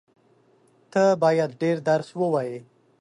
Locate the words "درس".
1.89-2.09